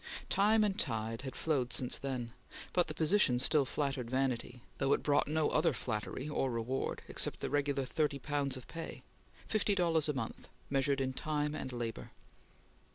Time 0.31 0.63
and 0.63 0.79
tide 0.79 1.21
had 1.21 1.35
flowed 1.35 1.71
since 1.71 1.99
then, 1.99 2.33
but 2.73 2.87
the 2.87 2.93
position 2.95 3.37
still 3.37 3.65
flattered 3.65 4.09
vanity, 4.09 4.63
though 4.79 4.93
it 4.93 5.03
brought 5.03 5.27
no 5.27 5.51
other 5.51 5.73
flattery 5.73 6.27
or 6.27 6.49
reward 6.49 7.03
except 7.07 7.39
the 7.39 7.51
regular 7.51 7.85
thirty 7.85 8.17
pounds 8.17 8.57
of 8.57 8.67
pay 8.67 9.03
fifty 9.47 9.75
dollars 9.75 10.09
a 10.09 10.13
month, 10.13 10.47
measured 10.71 11.01
in 11.01 11.13
time 11.13 11.53
and 11.53 11.71
labor. 11.71 12.09